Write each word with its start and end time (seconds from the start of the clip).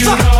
you 0.00 0.06
know 0.06 0.37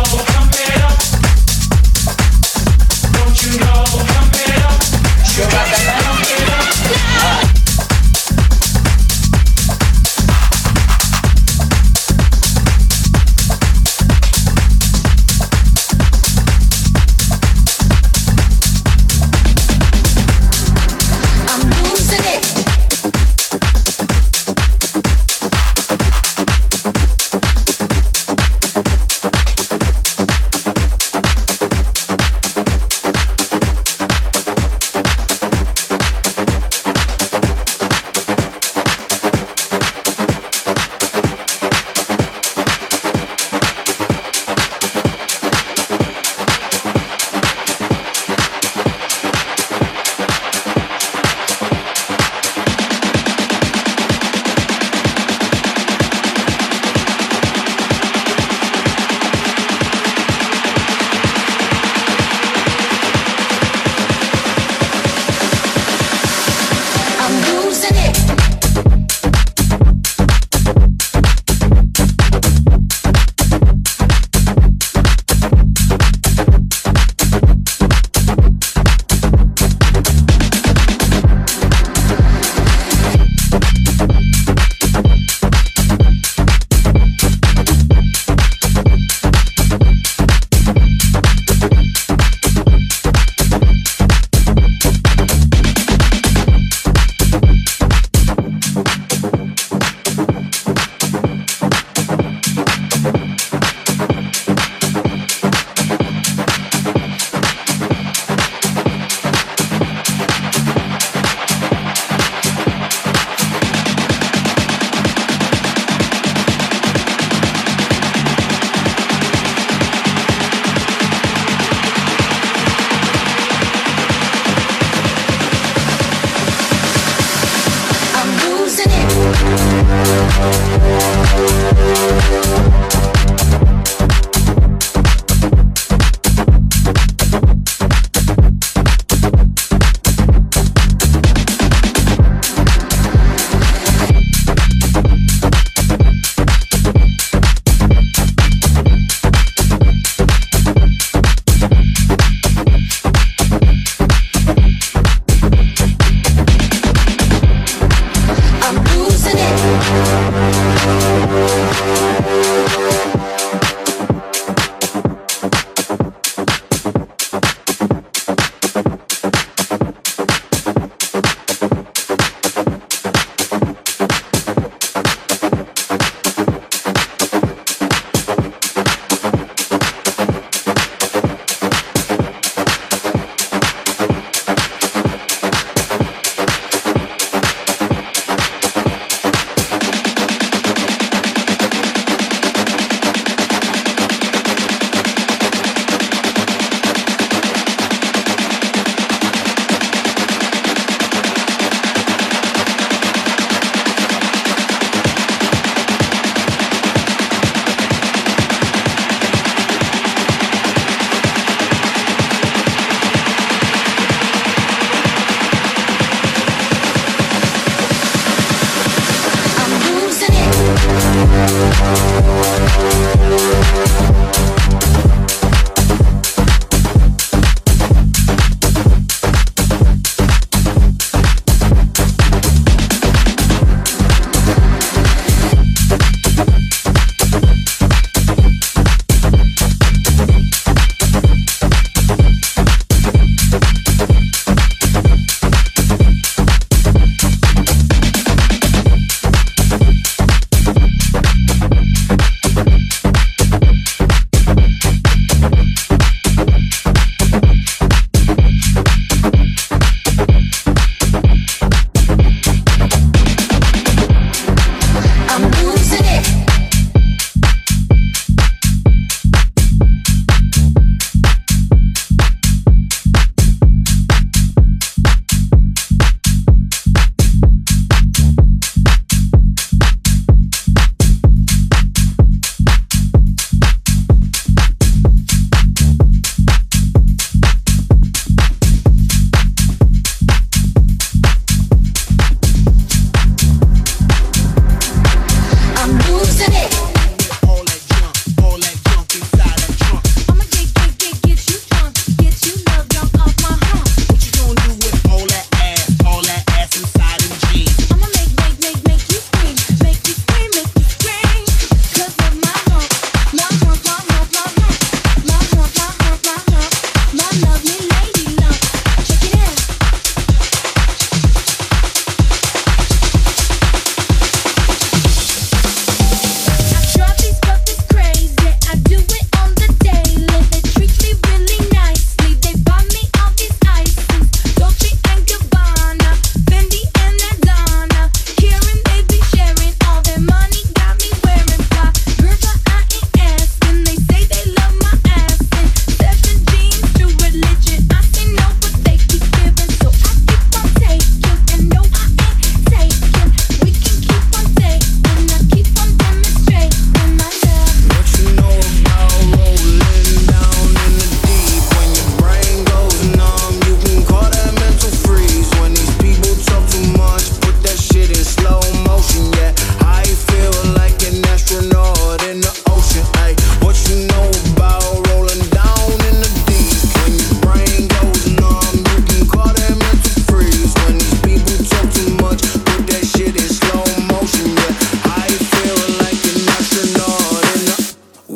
Thank 221.89 222.28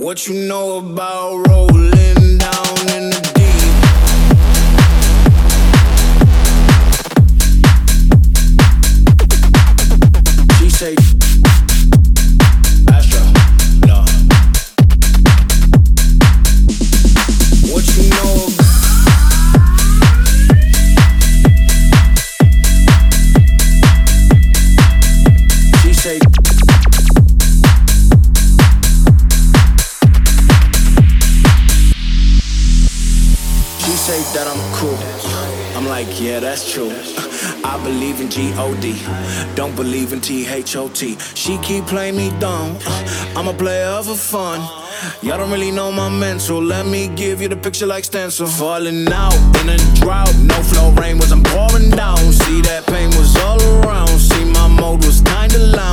What 0.03 0.27
you 0.27 0.33
know 0.49 0.79
about 0.79 1.47
rolling 1.47 2.37
down 2.37 2.89
in 2.89 3.12
G-O-D, 38.33 38.99
don't 39.53 39.75
believe 39.75 40.11
in 40.11 40.19
T-H-O-T. 40.19 41.19
She 41.35 41.59
keep 41.59 41.85
playing 41.85 42.15
me 42.15 42.31
dumb. 42.39 42.75
Uh, 42.83 43.33
I'm 43.35 43.47
a 43.47 43.53
player 43.53 44.01
for 44.01 44.15
fun. 44.15 44.59
Y'all 45.21 45.37
don't 45.37 45.51
really 45.51 45.69
know 45.69 45.91
my 45.91 46.09
mental. 46.09 46.59
Let 46.59 46.87
me 46.87 47.09
give 47.09 47.43
you 47.43 47.47
the 47.47 47.55
picture 47.55 47.85
like 47.85 48.05
stencil. 48.05 48.47
Falling 48.47 49.07
out 49.13 49.35
in 49.61 49.69
a 49.69 49.77
drought, 49.99 50.33
no 50.39 50.55
flow 50.63 50.89
rain 50.93 51.19
was 51.19 51.31
I'm 51.31 51.43
pouring 51.43 51.91
down. 51.91 52.17
See 52.17 52.61
that 52.61 52.87
pain 52.87 53.09
was 53.09 53.37
all 53.37 53.61
around. 53.61 54.17
See 54.17 54.45
my 54.45 54.67
mode 54.67 55.05
was 55.05 55.21
kinda 55.21 55.59
lounge. 55.59 55.92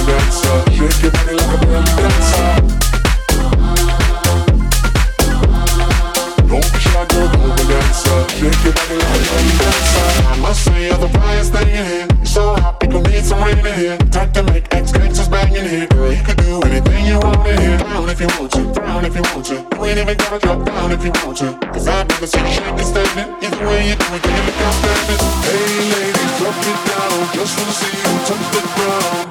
Just 27.33 27.57
wanna 27.57 27.71
see 27.71 27.97
you 27.97 28.19
touch 28.25 28.51
the 28.53 28.61
ground. 28.75 29.30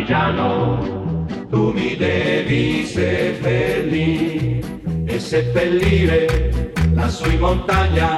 Partigiano 0.00 1.26
tu 1.50 1.72
mi 1.72 1.96
devi 1.96 2.84
seppellire 2.84 4.60
e 5.04 5.18
seppellire 5.18 6.72
lassù 6.94 7.28
in 7.30 7.40
montagna 7.40 8.16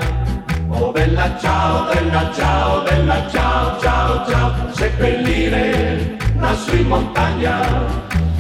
oh 0.69 0.93
bella 0.93 1.37
ciao 1.39 1.93
bella 1.93 2.31
ciao 2.33 2.83
bella 2.83 3.29
ciao 3.31 3.81
ciao 3.81 4.29
ciao. 4.29 4.73
Seppellire 4.73 6.19
lassù 6.39 6.77
in 6.77 6.87
montagna 6.87 7.61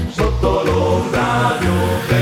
sotto 0.09 0.63
l'ombra 0.65 1.57
di 1.59 1.67
un 1.67 2.22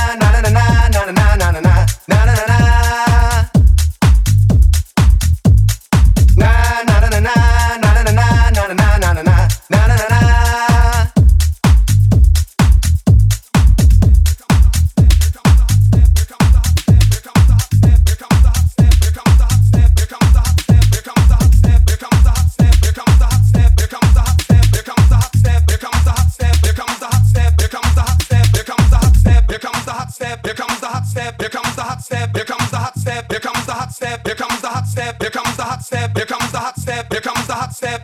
Here 37.91 37.99